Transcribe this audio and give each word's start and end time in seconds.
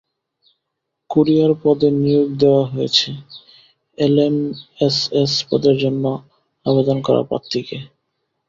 Courier 1.09 1.51
পদে 1.63 1.89
নিয়োগ 1.99 2.27
দেওয়া 2.41 2.63
হয়েছে 2.67 3.09
এলএমএসএস 3.97 5.33
পদের 5.49 5.75
জন্য 5.83 6.03
আবেদন 6.65 6.97
করা 7.07 7.21
প্রার্থীকে। 7.29 7.77